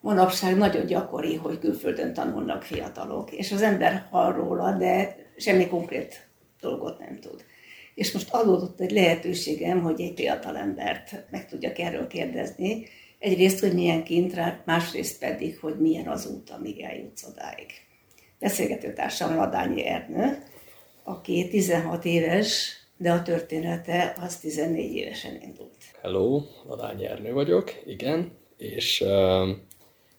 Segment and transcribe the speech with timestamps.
[0.00, 6.28] Manapság nagyon gyakori, hogy külföldön tanulnak fiatalok, és az ember hall róla, de semmi konkrét
[6.60, 7.44] dolgot nem tud.
[7.94, 12.86] És most adódott egy lehetőségem, hogy egy fiatal embert meg tudjak erről kérdezni.
[13.18, 17.66] Egyrészt, hogy milyen kint rá, másrészt pedig, hogy milyen az út, amíg eljutsz odáig.
[18.38, 20.42] Beszélgetőtársam Ladányi Ernő,
[21.02, 25.76] aki 16 éves, de a története az 14 évesen indult.
[26.02, 29.04] Hello, Ladányi Ernő vagyok, igen, és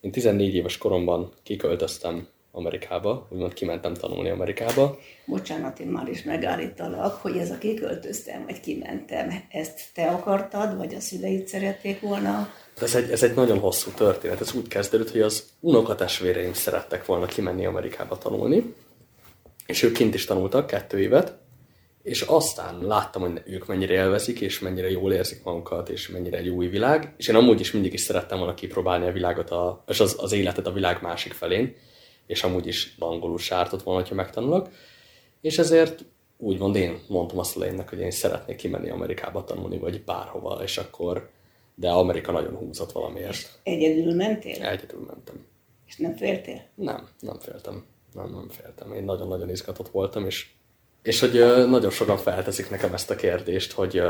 [0.02, 5.00] én 14 éves koromban kiköltöztem Amerikába, úgymond kimentem tanulni Amerikába.
[5.26, 10.96] Bocsánat, én már is megállítalak, hogy ez a kiköltöztem, vagy kimentem, ezt te akartad, vagy
[10.96, 12.50] a szüleid szerették volna?
[12.82, 14.42] Ez egy, ez egy nagyon hosszú történet.
[14.42, 18.74] Ez úgy kezdődött, hogy az unokatestvéreim szerettek volna kimenni Amerikába tanulni,
[19.66, 21.41] és ők kint is tanultak kettő évet,
[22.04, 26.50] és aztán láttam, hogy ők mennyire élvezik, és mennyire jól érzik magukat, és mennyire egy
[26.50, 27.14] új világ.
[27.18, 30.32] És én amúgy is mindig is szerettem volna kipróbálni a világot, a, és az, az
[30.32, 31.76] életet a világ másik felén,
[32.26, 34.70] és amúgy is angolul sártott volna, ha megtanulok.
[35.42, 36.06] És ezért
[36.38, 40.78] úgymond én mondtam azt a lénynek, hogy én szeretnék kimenni Amerikába tanulni, vagy bárhova, és
[40.78, 41.30] akkor,
[41.76, 43.60] de Amerika nagyon húzott valamiért.
[43.64, 44.64] Egyedül mentél?
[44.64, 45.46] Egyedül mentem.
[45.88, 46.62] És nem féltél?
[46.76, 47.86] Nem, nem féltem.
[48.14, 48.94] Nem, nem féltem.
[48.94, 50.50] Én nagyon-nagyon izgatott voltam, és
[51.04, 54.02] és hogy nagyon sokan felteszik nekem ezt a kérdést, hogy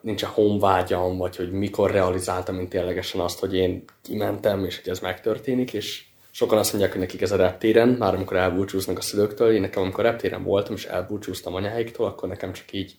[0.00, 4.88] nincs a honvágyam, vagy hogy mikor realizáltam én ténylegesen azt, hogy én kimentem, és hogy
[4.88, 9.00] ez megtörténik, és sokan azt mondják, hogy nekik ez a reptéren, már amikor elbúcsúznak a
[9.00, 12.96] szülőktől, én nekem amikor reptéren voltam, és elbúcsúztam anyáiktól, akkor nekem csak így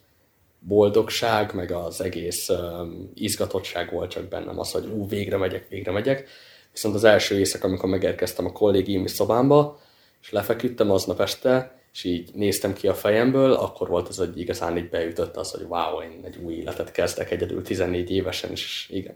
[0.59, 5.91] boldogság, meg az egész um, izgatottság volt csak bennem, az, hogy ú, végre megyek, végre
[5.91, 6.27] megyek.
[6.71, 9.80] Viszont az első éjszak, amikor megérkeztem a kollégiumi szobámba,
[10.21, 14.77] és lefeküdtem aznap este, és így néztem ki a fejemből, akkor volt az, hogy igazán
[14.77, 19.16] így beütött az, hogy wow, én egy új életet kezdek egyedül 14 évesen, és igen.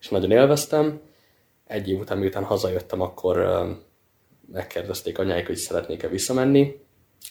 [0.00, 1.00] És nagyon élveztem.
[1.66, 3.36] Egy év után, miután hazajöttem, akkor
[4.52, 6.82] megkérdezték anyáik, hogy szeretnék-e visszamenni,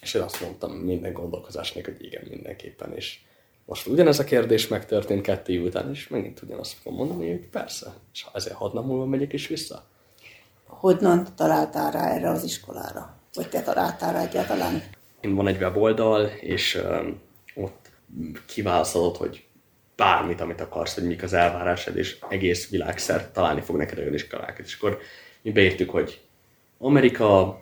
[0.01, 3.19] és én azt mondtam minden gondolkozás nélkül, hogy igen, mindenképpen, és
[3.66, 7.94] most ugyanez a kérdés megtörtént kettő év után, és megint ugyanazt fogom mondani, hogy persze,
[8.13, 9.85] és ezért hat nap múlva megyek is vissza.
[10.66, 13.22] Honnan találtál rá erre az iskolára?
[13.33, 14.83] Vagy te találtál rá egyáltalán?
[15.21, 17.21] Van egy weboldal, és um,
[17.55, 17.89] ott
[18.45, 19.44] kiválasztod, hogy
[19.95, 24.66] bármit, amit akarsz, hogy mik az elvárásod, és egész világszert találni fog neked olyan iskolákat.
[24.66, 24.99] És akkor
[25.41, 26.22] mi beírtuk, hogy
[26.77, 27.61] Amerika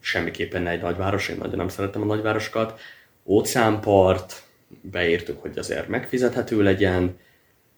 [0.00, 2.80] semmiképpen ne egy nagyváros, én nagyon nem szeretem a nagyvárosokat,
[3.24, 4.42] óceánpart,
[4.80, 7.18] beírtuk, hogy azért megfizethető legyen,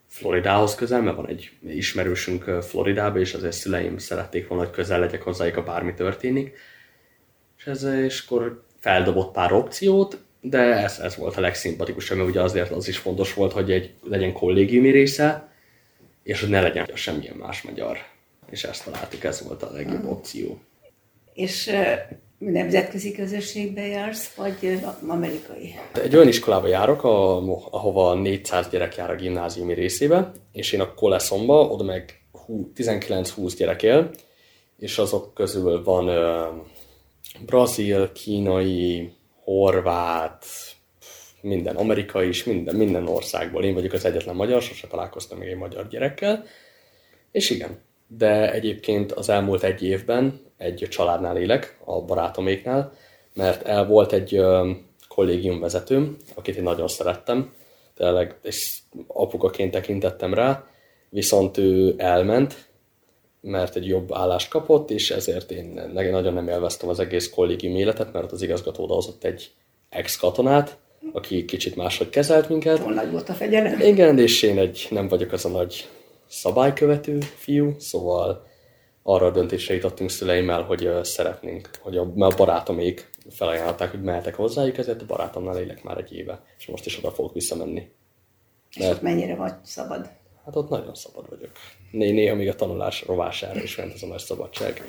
[0.09, 5.23] Floridához közel, mert van egy ismerősünk Floridába, és azért szüleim szerették volna, hogy közel legyek
[5.23, 6.57] hozzájuk, ha bármi történik
[7.65, 12.43] és, ez, és akkor feldobott pár opciót, de ez, ez volt a legszimpatikusabb, mert ugye
[12.43, 15.49] azért az is fontos volt, hogy egy, legyen kollégiumi része,
[16.23, 17.99] és hogy ne legyen semmilyen más magyar.
[18.51, 20.61] És ezt találtuk, ez volt a legjobb opció.
[21.35, 21.71] És
[22.39, 25.75] nemzetközi közösségbe jársz, vagy amerikai?
[26.03, 31.67] Egy olyan iskolába járok, ahova 400 gyerek jár a gimnáziumi részébe, és én a Koleszomba,
[31.67, 32.23] oda meg
[32.77, 34.11] 19-20 gyerek él,
[34.79, 36.09] és azok közül van
[37.41, 39.13] brazil, kínai,
[39.45, 40.45] horvát,
[41.41, 43.65] minden, amerikai is, minden, minden országból.
[43.65, 46.45] Én vagyok az egyetlen magyar, sose találkoztam még egy magyar gyerekkel.
[47.31, 52.93] És igen, de egyébként az elmúlt egy évben egy családnál élek, a barátoméknál,
[53.35, 54.41] mert el volt egy
[55.09, 57.53] kollégium vezetőm, akit én nagyon szerettem,
[57.95, 60.67] tényleg, és apukaként tekintettem rá,
[61.09, 62.69] viszont ő elment,
[63.45, 68.13] mert egy jobb állást kapott, és ezért én nagyon nem élveztem az egész kollégium életet,
[68.13, 69.51] mert az igazgató odahozott egy
[69.89, 70.77] ex-katonát,
[71.13, 72.79] aki kicsit máshogy kezelt minket.
[72.79, 73.81] Hol nagy volt a fegyelem?
[73.81, 75.89] Igen, és én egy, nem vagyok az a nagy
[76.27, 78.47] szabálykövető fiú, szóval
[79.03, 84.79] arra a döntésre jutottunk szüleimmel, hogy szeretnénk, hogy a, a barátomék felajánlották, hogy mehetek hozzájuk,
[84.79, 87.91] ezért a barátomnál élek már egy éve, és most is oda fogok visszamenni.
[88.77, 90.11] És ott mennyire vagy szabad?
[90.45, 91.51] Hát ott nagyon szabad vagyok.
[91.91, 94.83] Né- néha még a tanulás rovására is ment ez a nagy szabadság.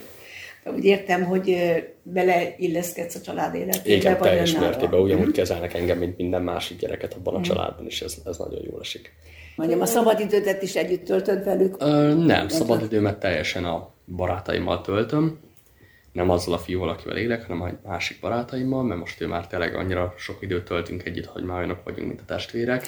[0.75, 1.57] Úgy értem, hogy
[2.03, 3.95] beleilleszkedsz a család életébe.
[3.95, 5.35] Igen, teljes mértékben, ugyanúgy uh-huh.
[5.35, 7.55] kezelnek engem, mint minden másik gyereket abban a uh-huh.
[7.55, 9.13] családban, és ez, ez nagyon jól esik.
[9.55, 11.75] Mondjam, a szabadidődet is együtt töltöd velük?
[11.79, 15.39] Ö, nem, szabadidőmet teljesen a barátaimmal töltöm.
[16.11, 19.75] Nem azzal a fiúval, akivel élek, hanem a másik barátaimmal, mert most ő már tényleg
[19.75, 22.87] annyira sok időt töltünk együtt, hogy már olyanok vagyunk, mint a testvérek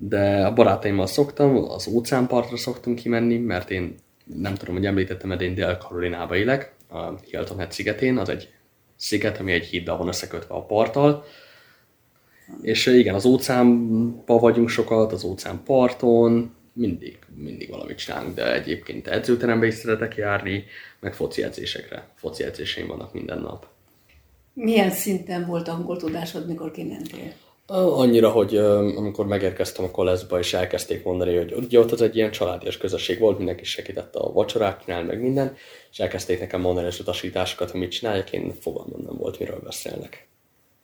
[0.00, 5.44] de a barátaimmal szoktam, az óceánpartra szoktunk kimenni, mert én nem tudom, hogy említettem, de
[5.44, 8.48] én Dél-Karolinába élek, a Hilton Head szigetén, az egy
[8.96, 11.24] sziget, ami egy híddal van összekötve a parttal,
[12.62, 19.06] és igen, az óceánba vagyunk sokat, az óceán parton, mindig, mindig valamit csinálunk, de egyébként
[19.06, 20.64] edzőterembe is szeretek járni,
[21.00, 22.08] meg foci edzésekre.
[22.14, 23.66] Foci edzéseim vannak minden nap.
[24.52, 27.32] Milyen szinten volt angol tudásod, mikor kimentél?
[27.70, 32.30] Annyira, hogy amikor megérkeztem a koleszba, és elkezdték mondani, hogy ugye ott az egy ilyen
[32.30, 35.56] családias közösség volt, mindenki segített a vacsorát csinálni, meg minden,
[35.90, 40.28] és elkezdték nekem mondani az utasításokat, hogy mit csináljak, én fogalmam nem volt, miről beszélnek.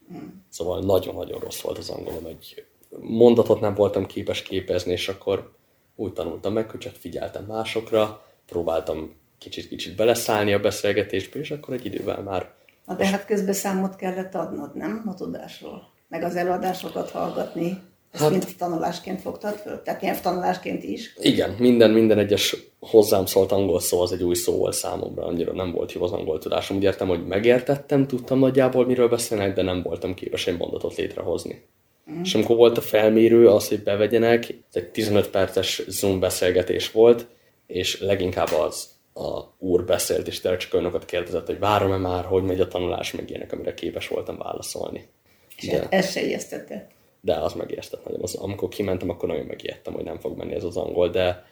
[0.08, 0.44] Hmm.
[0.48, 2.64] Szóval nagyon-nagyon rossz volt az angolom, egy
[3.00, 5.52] mondatot nem voltam képes képezni, és akkor
[5.96, 11.84] úgy tanultam meg, hogy csak figyeltem másokra, próbáltam kicsit-kicsit beleszállni a beszélgetésbe, és akkor egy
[11.84, 12.52] idővel már...
[12.86, 15.02] Na de hát közben számot kellett adnod, nem?
[15.06, 17.82] A tudásról meg az előadásokat hallgatni.
[18.14, 19.82] Ezt hát, mind tanulásként fogtad föl?
[19.82, 21.14] Tehát nyelvtanulásként is?
[21.20, 25.52] Igen, minden, minden egyes hozzám szólt angol szó, az egy új szó volt számomra, annyira
[25.52, 26.76] nem volt jó az angol tudásom.
[26.76, 31.64] Úgy értem, hogy megértettem, tudtam nagyjából miről beszélnek, de nem voltam képes egy mondatot létrehozni.
[32.10, 32.20] Mm.
[32.22, 37.26] És amikor volt a felmérő, az, hogy bevegyenek, ez egy 15 perces Zoom beszélgetés volt,
[37.66, 42.42] és leginkább az a úr beszélt, és tényleg csak olyanokat kérdezett, hogy várom-e már, hogy
[42.42, 45.08] megy a tanulás, meg ilyenek, amire képes voltam válaszolni.
[45.56, 46.88] És de, ez se ijesztette.
[47.20, 48.22] De az megijesztett nagyon.
[48.22, 51.44] Az, amikor kimentem, akkor nagyon megijedtem, hogy nem fog menni ez az angol, de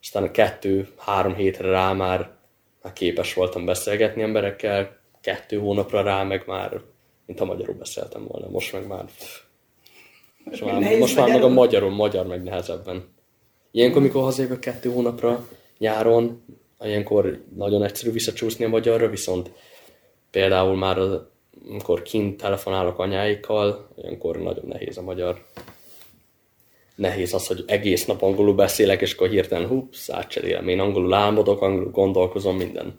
[0.00, 2.30] aztán a kettő-három hétre rá már,
[2.82, 6.80] már képes voltam beszélgetni emberekkel, kettő hónapra rá meg már,
[7.26, 9.04] mint a magyarul beszéltem volna, most meg már
[10.50, 13.14] most már, most már meg a magyarul, magyar meg nehezebben.
[13.70, 15.48] Ilyenkor, mikor hazajövök kettő hónapra
[15.78, 16.44] nyáron,
[16.80, 19.50] ilyenkor nagyon egyszerű visszacsúszni a magyarra, viszont
[20.30, 21.30] például már a
[21.70, 25.44] amikor kint telefonálok anyáikkal, olyankor nagyon nehéz a magyar.
[26.94, 30.68] Nehéz az, hogy egész nap angolul beszélek, és akkor hirtelen hups, átcserélem.
[30.68, 32.98] Én angolul álmodok, angolul gondolkozom, minden.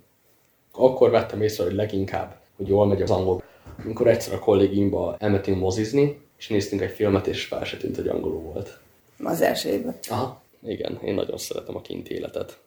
[0.72, 3.44] Akkor vettem észre, hogy leginkább, hogy jól megy az angol.
[3.84, 8.08] Amikor egyszer a kollégimba elmentünk mozizni, és néztünk egy filmet, és fel se tűnt, hogy
[8.08, 8.80] angolul volt.
[9.24, 9.96] Az első évben.
[10.10, 12.60] Aha, igen, én nagyon szeretem a kint életet.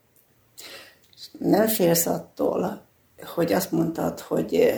[1.39, 2.87] Nem félsz attól,
[3.23, 4.73] hogy azt mondtad, hogy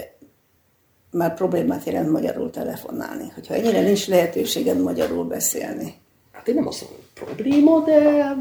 [1.12, 5.94] már problémát jelent magyarul telefonálni, hogyha ennyire nincs lehetőséged magyarul beszélni.
[6.32, 8.32] Hát én nem azt mondom, hogy probléma, de...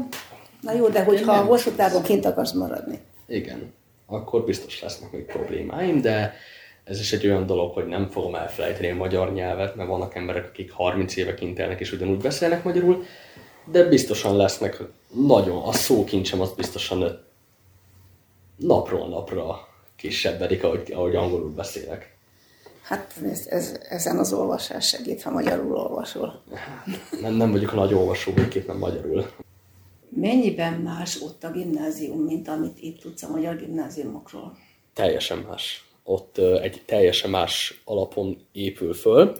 [0.60, 2.98] Na jó, de hogyha hosszú távon kint akarsz maradni.
[3.26, 3.72] Igen,
[4.06, 6.34] akkor biztos lesznek még problémáim, de
[6.84, 10.48] ez is egy olyan dolog, hogy nem fogom elfelejteni a magyar nyelvet, mert vannak emberek,
[10.48, 13.04] akik 30 éve kint élnek és ugyanúgy beszélnek magyarul,
[13.64, 14.82] de biztosan lesznek
[15.26, 17.24] nagyon, a szókincsem az biztosan
[18.56, 22.11] napról napra kisebbedik, ahogy, ahogy angolul beszélek.
[22.92, 26.42] Hát ez, ez, ezen az olvasás segít, ha magyarul olvasol.
[27.20, 29.30] Nem, nem vagyok a nagy olvasó, végképp nem magyarul.
[30.08, 34.56] Mennyiben más ott a gimnázium, mint amit itt tudsz a magyar gimnáziumokról?
[34.94, 35.88] Teljesen más.
[36.04, 39.36] Ott egy teljesen más alapon épül föl.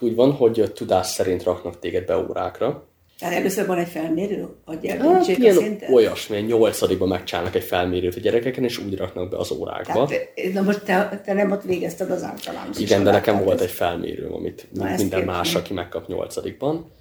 [0.00, 2.86] Úgy van, hogy tudás szerint raknak téged be órákra,
[3.18, 5.90] tehát először van egy felmérő, hogy eldöntsék hát, a szintet?
[5.90, 10.06] Olyasmi, nyolcadikban megcsinálnak egy felmérőt a gyerekeken, és úgy raknak be az órákba.
[10.06, 13.62] Tehát, na most te, te nem ott végezted az általános Igen, de nekem volt ez...
[13.62, 16.92] egy felmérő, amit na, minden más, aki megkap nyolcadikban.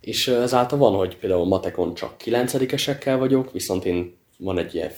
[0.00, 4.90] És ezáltal van, hogy például matekon csak kilencedikesekkel vagyok, viszont én van egy ilyen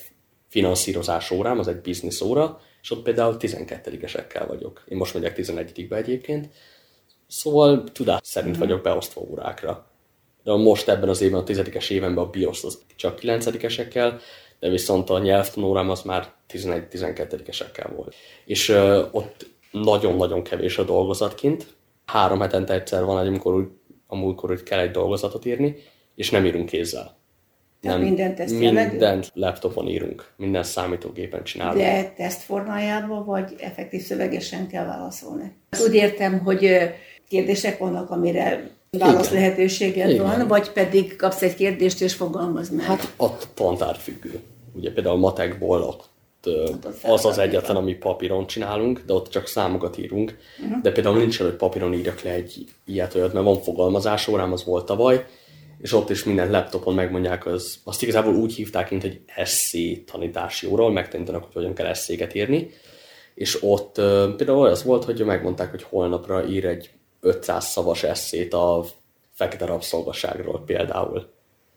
[0.49, 4.85] finanszírozás órám, az egy biznisz óra, és ott például 12-esekkel vagyok.
[4.89, 6.49] Én most megyek 11-be egyébként.
[7.29, 8.69] Szóval tudás szerint uh-huh.
[8.69, 9.92] vagyok beosztva órákra
[10.45, 14.21] de most ebben az évben, a tizedikes évenben a BIOS az csak kilencedikesekkel,
[14.59, 18.15] de viszont a nyelvtanórám az már 11-12-esekkel volt.
[18.45, 21.67] És uh, ott nagyon-nagyon kevés a dolgozat kint.
[22.07, 23.67] Három hetente egyszer van, amikor úgy,
[24.07, 25.77] amúgykor úgy kell egy dolgozatot írni,
[26.15, 27.21] és nem írunk kézzel.
[27.81, 31.79] Tehát nem, mindent ezt Mindent laptopon írunk, minden számítógépen csinálunk.
[31.79, 35.57] De teszt formájában, vagy effektív szövegesen kell válaszolni?
[35.87, 36.69] Úgy értem, hogy
[37.29, 39.43] kérdések vannak, amire válasz Igen.
[39.43, 40.23] lehetőséged Igen.
[40.23, 42.85] van, vagy pedig kapsz egy kérdést és fogalmaz meg?
[42.85, 44.41] Hát ott tantár függő.
[44.75, 46.11] Ugye például matekból ott
[47.03, 50.37] az az egyetlen, ami papíron csinálunk, de ott csak számokat írunk.
[50.63, 50.83] Uh-huh.
[50.83, 54.65] De például nincs hogy papíron írjak le egy ilyet olyat, mert van fogalmazás órám, az
[54.65, 55.27] volt tavaly,
[55.79, 60.67] és ott is minden laptopon megmondják, az, azt igazából úgy hívták, mint egy eszé tanítási
[60.67, 62.71] óra, megtanítanak, hogy hogyan kell eszéket írni.
[63.35, 63.95] És ott
[64.37, 66.91] például az volt, hogy megmondták, hogy holnapra ír egy
[67.23, 68.85] 500 szavas eszét a
[69.33, 71.31] fekete rabszolgaságról például.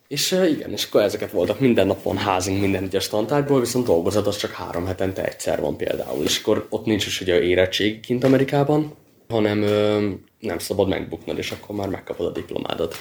[0.08, 4.26] És igen, és akkor ezeket voltak, minden nap van házunk minden egyes tantárgyból, viszont dolgozat
[4.26, 6.24] az csak három hetente egyszer van például.
[6.24, 8.94] És akkor ott nincs is ugye érettség kint Amerikában,
[9.28, 10.08] hanem ö,
[10.40, 12.94] nem szabad megbuknod, és akkor már megkapod a diplomádat.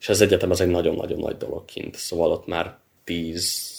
[0.00, 3.74] És ez egyetem az egy nagyon-nagyon nagy dolog kint, szóval ott már 10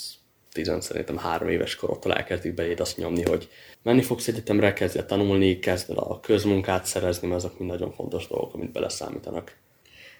[0.63, 3.49] 10 szerintem három éves korottól elkezdik beléd azt nyomni, hogy
[3.83, 8.27] menni fogsz egyetemre, kezdj tanulni, kezd el a közmunkát szerezni, mert azok mind nagyon fontos
[8.27, 9.55] dolgok, amit beleszámítanak.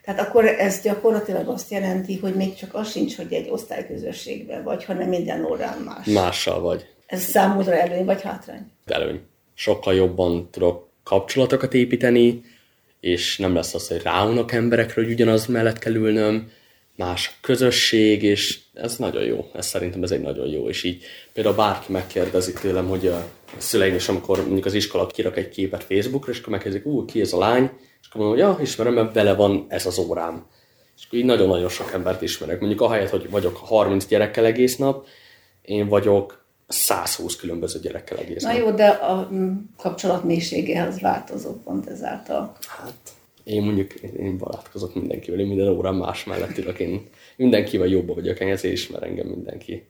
[0.03, 4.85] Tehát akkor ez gyakorlatilag azt jelenti, hogy még csak az sincs, hogy egy osztályközösségben vagy,
[4.85, 6.05] hanem minden órán más.
[6.05, 6.85] Mással vagy.
[7.05, 8.71] Ez számodra előny vagy hátrány?
[8.85, 9.21] Előny.
[9.53, 12.41] Sokkal jobban tudok kapcsolatokat építeni,
[12.99, 16.51] és nem lesz az, hogy ráunok emberekre, hogy ugyanaz mellett kell ülnöm,
[16.97, 19.49] más közösség, és ez nagyon jó.
[19.53, 20.69] Ez szerintem ez egy nagyon jó.
[20.69, 23.25] És így például bárki megkérdezi tőlem, hogy a
[23.57, 27.21] szüleim is, amikor mondjuk az iskola kirak egy képet Facebookra, és akkor megkérdezik, ú, ki
[27.21, 30.45] ez a lány, és akkor mondom, ja, ismerem, mert vele van ez az órám.
[30.97, 32.59] És akkor így nagyon-nagyon sok embert ismerek.
[32.59, 35.07] Mondjuk ahelyett, hogy vagyok 30 gyerekkel egész nap,
[35.61, 38.57] én vagyok 120 különböző gyerekkel egész Na nap.
[38.57, 42.57] jó, de a mm, kapcsolat mélysége az változó pont ezáltal.
[42.67, 42.93] Hát,
[43.47, 48.39] én mondjuk, én, barátkozok mindenkivel, én minden órán más mellett ülök, én mindenkivel jobban vagyok,
[48.39, 49.85] ezért ismer engem mindenki.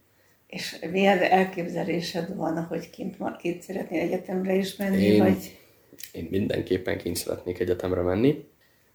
[0.48, 5.58] És milyen elképzelésed van, hogy kint, kint szeretnél egyetemre is menni, Én- vagy
[6.12, 8.44] Én mindenképpen kint szeretnék egyetemre menni,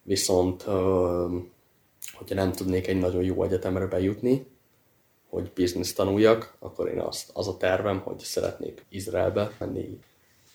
[0.03, 0.63] viszont
[2.13, 4.47] hogyha nem tudnék egy nagyon jó egyetemre bejutni,
[5.29, 9.99] hogy biznisz tanuljak, akkor én azt, az a tervem, hogy szeretnék Izraelbe menni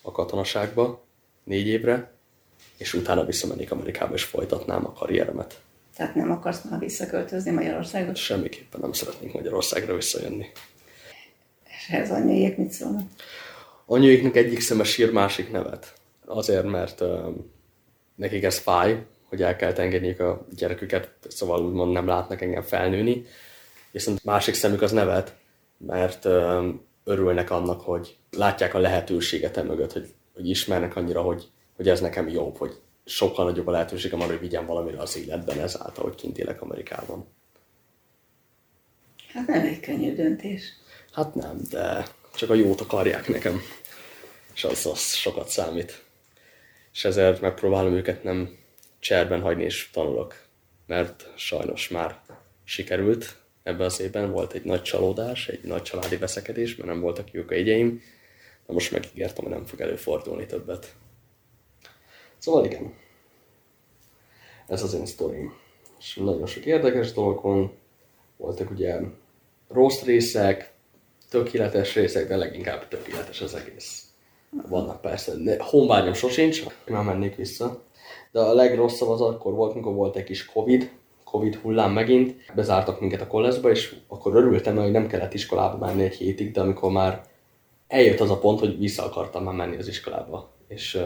[0.02, 1.04] a katonaságba
[1.44, 2.17] négy évre,
[2.76, 5.60] és utána visszamennék Amerikába, és folytatnám a karrieremet.
[5.96, 8.14] tehát nem akarsz már visszaköltözni Magyarországra?
[8.14, 10.46] Semmiképpen nem szeretnék Magyarországra visszajönni.
[11.64, 13.08] És ehhez anyaiek mit szólnak?
[13.86, 15.92] Anyuiknak egyik szeme sír, másik nevet.
[16.26, 17.30] Azért, mert ö,
[18.14, 23.24] nekik ez fáj, hogy el kell engedniük a gyereküket, szóval úgymond nem látnak engem felnőni.
[23.90, 25.34] Viszont másik szemük az nevet,
[25.76, 26.68] mert ö,
[27.04, 32.00] örülnek annak, hogy látják a lehetőséget e mögött, hogy, hogy ismernek annyira, hogy, hogy ez
[32.00, 36.14] nekem jobb, hogy sokkal nagyobb a lehetőségem arra, hogy vigyem valamire az életben ezáltal, hogy
[36.14, 37.26] kint élek Amerikában.
[39.32, 40.72] Hát nem egy könnyű döntés.
[41.12, 43.60] Hát nem, de csak a jót akarják nekem.
[44.54, 46.04] És az, az sokat számít.
[46.92, 48.58] És ezért megpróbálom őket nem
[48.98, 50.34] cserben hagyni, és tanulok.
[50.86, 52.20] Mert sajnos már
[52.64, 54.30] sikerült ebben az évben.
[54.30, 58.02] Volt egy nagy csalódás, egy nagy családi veszekedés, mert nem voltak jók a jegyeim.
[58.66, 60.94] De most megígértem, hogy nem fog előfordulni többet.
[62.38, 62.94] Szóval igen.
[64.66, 65.52] Ez az én sztorim.
[65.98, 67.70] És nagyon sok érdekes dolog.
[68.36, 69.00] Voltak ugye
[69.68, 70.72] rossz részek,
[71.30, 74.02] tökéletes részek, de leginkább tökéletes az egész.
[74.68, 77.82] Vannak persze, de honvágyam sosincs, már mennék vissza.
[78.32, 80.90] De a legrosszabb az akkor volt, amikor volt egy kis Covid,
[81.24, 86.02] Covid hullám megint, bezártak minket a kolleszba, és akkor örültem, hogy nem kellett iskolába menni
[86.02, 87.22] egy hétig, de amikor már
[87.88, 90.50] eljött az a pont, hogy vissza akartam már menni az iskolába.
[90.68, 91.02] És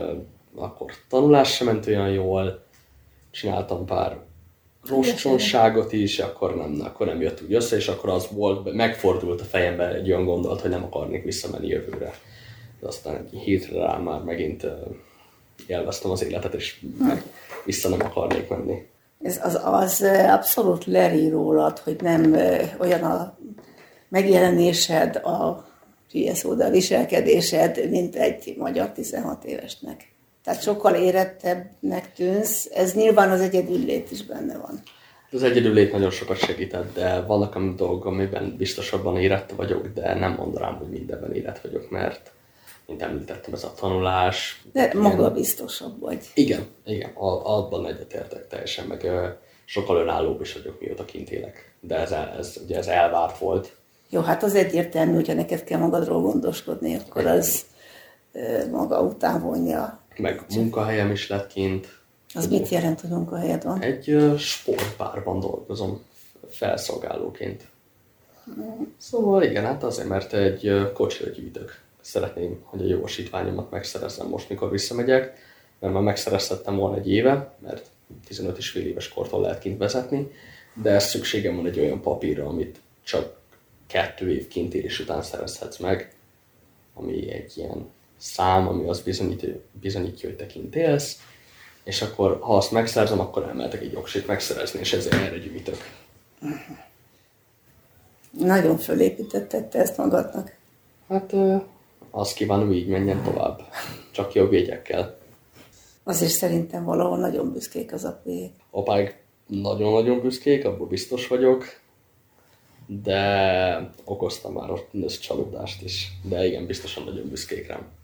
[0.56, 2.64] akkor tanulás sem ment olyan jól,
[3.30, 4.18] csináltam pár
[4.88, 9.44] rostronságot is, akkor nem, akkor nem jött úgy össze, és akkor az volt, megfordult a
[9.44, 12.14] fejembe egy olyan gondolat, hogy nem akarnék visszamenni jövőre.
[12.80, 14.66] De aztán egy hétre rá már megint
[15.66, 17.23] élveztem az életet, és meg
[17.64, 18.87] vissza nem akarnék menni.
[19.23, 22.37] Ez az, az abszolút leri rólad, hogy nem
[22.78, 23.38] olyan a
[24.09, 25.66] megjelenésed, a
[26.11, 30.12] hülye szó, de a viselkedésed, mint egy magyar 16 évesnek.
[30.44, 34.82] Tehát sokkal érettebbnek tűnsz, ez nyilván az egyedüllét is benne van.
[35.32, 40.34] Az egyedüllét nagyon sokat segített, de vannak ami dolgok, amiben biztosabban érett vagyok, de nem
[40.38, 42.32] mondanám, hogy mindenben érett vagyok, mert
[42.87, 44.62] mint említettem, ez a tanulás.
[44.72, 46.18] De ilyen- maga biztosabb vagy.
[46.34, 47.11] Igen, igen,
[47.42, 49.26] abban egyetértek teljesen, meg ö,
[49.64, 51.75] sokkal önállóbb is vagyok, mióta kint élek.
[51.80, 53.76] De ez, ez, ugye ez elvárt volt.
[54.11, 57.64] Jó, hát az egyértelmű, hogyha neked kell magadról gondoskodni, akkor az
[58.32, 60.01] eh, maga után vonja.
[60.19, 62.00] Meg munkahelyem is lett kint.
[62.35, 63.81] Az mit jelent, hogy munkahelyed van?
[63.81, 66.02] Egy ö, sportpárban dolgozom
[66.49, 67.66] felszolgálóként.
[68.97, 71.81] Szóval igen, hát azért, mert egy ö, kocsira gyűjtök.
[72.00, 75.38] Szeretném, hogy a jogosítványomat megszerezzem most, mikor visszamegyek,
[75.78, 77.87] mert már megszereztettem volna egy éve, mert
[78.26, 80.31] 15 és fél éves kortól lehet kint vezetni,
[80.75, 83.40] de szükségem van egy olyan papírra, amit csak
[83.87, 86.14] kettő év kintélés után szerezhetsz meg,
[86.95, 87.90] ami egy ilyen
[88.22, 89.48] szám, ami azt bizonyítja,
[89.80, 91.18] bizonyítja hogy te kint élsz,
[91.84, 95.76] és akkor, ha azt megszerzem, akkor elmehetek egy jogsit megszerezni, és ezért erre gyűjtök.
[98.30, 100.56] Nagyon fölépítetted te ezt magadnak.
[101.08, 101.34] Hát
[102.10, 103.60] azt kívánom, így menjen tovább.
[104.10, 105.18] Csak jobb jegyekkel.
[106.02, 108.52] Azért szerintem valahol nagyon büszkék az apujék.
[108.70, 111.64] Apáig nagyon-nagyon büszkék, abból biztos vagyok,
[112.86, 116.12] de okoztam már ott csalódást is.
[116.22, 118.00] De igen, biztosan nagyon büszkék rám.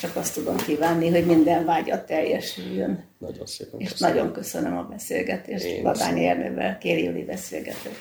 [0.00, 3.04] Csak azt tudom kívánni, hogy minden vágyat teljesüljön.
[3.18, 4.14] Nagyon szépen És köszönöm.
[4.14, 5.64] nagyon köszönöm a beszélgetést.
[5.64, 7.94] Én Badányi Ernővel, Kéri Juli beszélgetett.